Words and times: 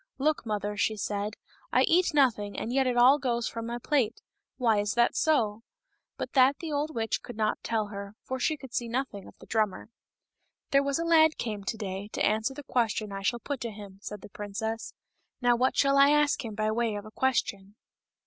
"Look, 0.17 0.47
mother 0.47 0.75
!*' 0.47 0.75
she 0.77 0.97
said," 0.97 1.35
I 1.71 1.83
eat 1.83 2.11
nothing, 2.11 2.57
and 2.57 2.73
yet 2.73 2.87
it 2.87 2.97
all 2.97 3.19
goes 3.19 3.47
from 3.47 3.67
my 3.67 3.77
plate; 3.77 4.19
why 4.57 4.79
is 4.79 4.95
that 4.95 5.15
so?" 5.15 5.61
But 6.17 6.33
that 6.33 6.57
the 6.57 6.71
old 6.71 6.95
witch 6.95 7.21
could 7.21 7.35
not 7.37 7.61
tell 7.61 7.89
her, 7.89 8.15
for 8.23 8.39
she 8.39 8.57
could 8.57 8.73
see 8.73 8.87
nothing 8.87 9.27
of 9.27 9.37
the 9.37 9.45
drummer. 9.45 9.91
"There 10.71 10.81
was 10.81 10.97
a 10.97 11.05
lad 11.05 11.37
came 11.37 11.63
to 11.65 11.77
day 11.77 12.07
to 12.13 12.25
answer 12.25 12.55
the 12.55 12.63
question 12.63 13.11
I 13.11 13.21
shall 13.21 13.37
put 13.41 13.61
to 13.61 13.69
him," 13.69 13.99
said 14.01 14.21
the 14.21 14.29
princess." 14.29 14.95
Now 15.39 15.55
what 15.55 15.77
shall 15.77 15.99
I 15.99 16.09
ask 16.09 16.43
him 16.43 16.55
by 16.55 16.71
way 16.71 16.95
of 16.95 17.05
a 17.05 17.11
question 17.11 17.75